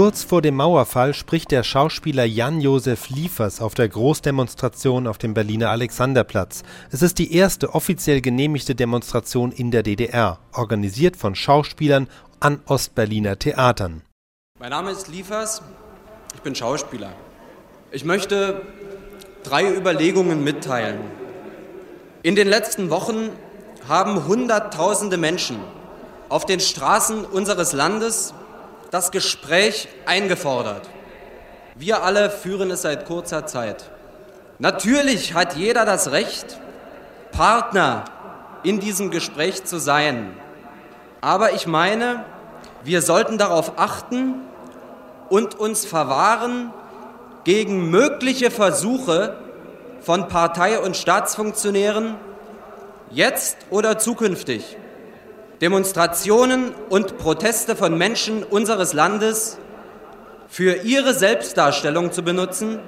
[0.00, 5.70] Kurz vor dem Mauerfall spricht der Schauspieler Jan-Josef Liefers auf der Großdemonstration auf dem Berliner
[5.70, 6.62] Alexanderplatz.
[6.92, 12.06] Es ist die erste offiziell genehmigte Demonstration in der DDR, organisiert von Schauspielern
[12.38, 14.02] an Ostberliner Theatern.
[14.60, 15.62] Mein Name ist Liefers,
[16.32, 17.10] ich bin Schauspieler.
[17.90, 18.62] Ich möchte
[19.42, 21.00] drei Überlegungen mitteilen.
[22.22, 23.30] In den letzten Wochen
[23.88, 25.58] haben Hunderttausende Menschen
[26.28, 28.32] auf den Straßen unseres Landes
[28.90, 30.88] das Gespräch eingefordert.
[31.74, 33.90] Wir alle führen es seit kurzer Zeit.
[34.58, 36.58] Natürlich hat jeder das Recht,
[37.30, 38.04] Partner
[38.62, 40.34] in diesem Gespräch zu sein.
[41.20, 42.24] Aber ich meine,
[42.82, 44.34] wir sollten darauf achten
[45.28, 46.72] und uns verwahren
[47.44, 49.36] gegen mögliche Versuche
[50.00, 52.16] von Partei- und Staatsfunktionären,
[53.10, 54.76] jetzt oder zukünftig,
[55.60, 59.58] Demonstrationen und Proteste von Menschen unseres Landes
[60.48, 62.78] für ihre Selbstdarstellung zu benutzen,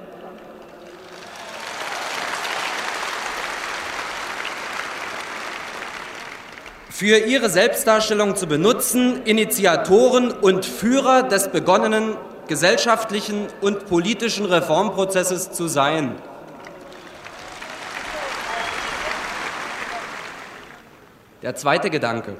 [6.89, 12.15] für ihre Selbstdarstellung zu benutzen, Initiatoren und Führer des begonnenen
[12.47, 16.15] gesellschaftlichen und politischen Reformprozesses zu sein.
[21.41, 22.35] Der zweite Gedanke.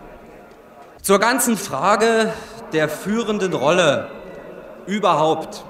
[1.01, 2.31] Zur ganzen Frage
[2.73, 4.11] der führenden Rolle
[4.85, 5.65] überhaupt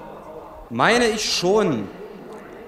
[0.68, 1.88] meine ich schon,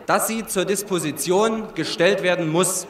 [0.06, 2.86] dass sie zur Disposition gestellt werden muss.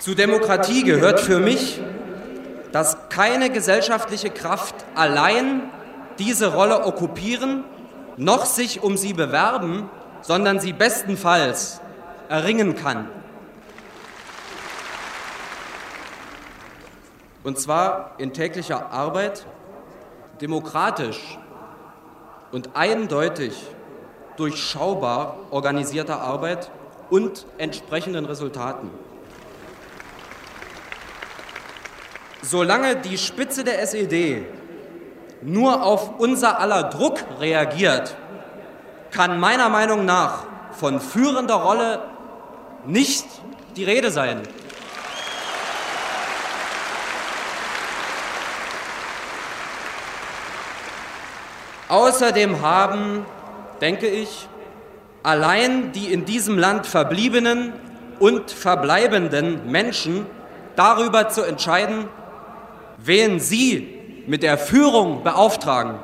[0.00, 1.80] Zu Demokratie gehört für mich,
[2.72, 5.62] dass keine gesellschaftliche Kraft allein
[6.18, 7.62] diese Rolle okkupieren,
[8.16, 9.88] noch sich um sie bewerben,
[10.22, 11.80] sondern sie bestenfalls
[12.28, 13.08] erringen kann.
[17.44, 19.46] Und zwar in täglicher Arbeit,
[20.40, 21.38] demokratisch
[22.50, 23.54] und eindeutig
[24.36, 26.70] durchschaubar organisierter Arbeit
[27.10, 28.90] und entsprechenden Resultaten.
[32.42, 34.46] Solange die Spitze der SED
[35.42, 38.16] nur auf unser aller Druck reagiert,
[39.10, 42.02] kann meiner Meinung nach von führender Rolle
[42.86, 43.26] nicht
[43.76, 44.42] die Rede sein.
[51.94, 53.24] Außerdem haben,
[53.80, 54.48] denke ich,
[55.22, 57.72] allein die in diesem Land verbliebenen
[58.18, 60.26] und verbleibenden Menschen
[60.74, 62.08] darüber zu entscheiden,
[62.98, 66.00] wen sie mit der Führung beauftragen.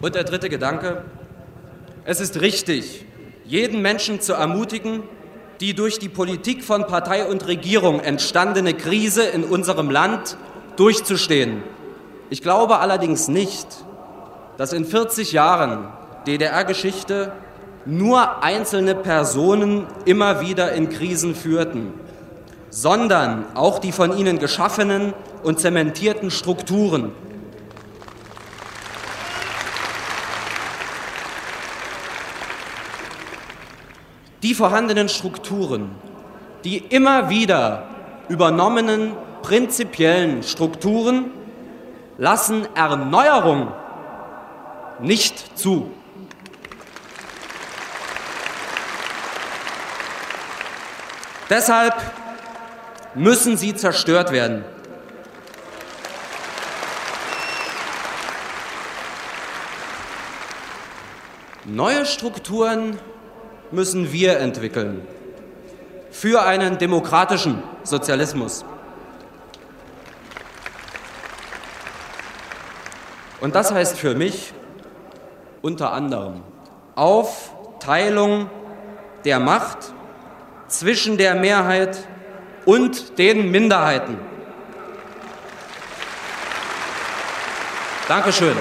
[0.00, 1.04] Und der dritte Gedanke,
[2.06, 3.04] es ist richtig,
[3.44, 5.02] jeden Menschen zu ermutigen,
[5.62, 10.36] die durch die Politik von Partei und Regierung entstandene Krise in unserem Land
[10.74, 11.62] durchzustehen.
[12.30, 13.68] Ich glaube allerdings nicht,
[14.56, 15.86] dass in 40 Jahren
[16.26, 17.30] DDR-Geschichte
[17.86, 21.94] nur einzelne Personen immer wieder in Krisen führten,
[22.70, 25.14] sondern auch die von ihnen geschaffenen
[25.44, 27.12] und zementierten Strukturen
[34.42, 35.90] die vorhandenen Strukturen,
[36.64, 37.88] die immer wieder
[38.28, 41.30] übernommenen prinzipiellen Strukturen
[42.18, 43.72] lassen Erneuerung
[45.00, 45.90] nicht zu.
[51.50, 51.94] Deshalb
[53.14, 54.64] müssen sie zerstört werden.
[61.64, 62.98] Neue Strukturen
[63.72, 65.06] müssen wir entwickeln
[66.10, 68.64] für einen demokratischen Sozialismus.
[73.40, 74.52] Und das heißt für mich
[75.62, 76.42] unter anderem
[76.94, 78.50] Aufteilung
[79.24, 79.78] der Macht
[80.68, 82.06] zwischen der Mehrheit
[82.66, 84.18] und den Minderheiten.
[88.08, 88.56] Dankeschön.